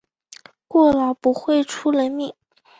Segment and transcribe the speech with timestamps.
[0.67, 2.33] 过劳不会出人命